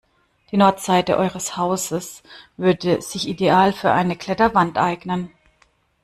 Die 0.49 0.57
Nordseite 0.57 1.15
eures 1.15 1.57
Hauses 1.57 2.23
würde 2.57 3.03
sich 3.03 3.27
ideal 3.27 3.71
für 3.71 3.91
eine 3.91 4.15
Kletterwand 4.15 4.79
eignen. 4.79 5.29